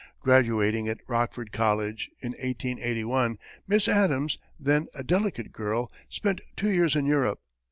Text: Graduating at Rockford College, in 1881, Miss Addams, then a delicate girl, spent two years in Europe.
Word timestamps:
Graduating 0.19 0.87
at 0.89 0.99
Rockford 1.07 1.51
College, 1.51 2.09
in 2.21 2.31
1881, 2.31 3.37
Miss 3.67 3.87
Addams, 3.87 4.39
then 4.59 4.87
a 4.95 5.03
delicate 5.03 5.51
girl, 5.51 5.91
spent 6.09 6.41
two 6.55 6.71
years 6.71 6.95
in 6.95 7.05
Europe. 7.05 7.39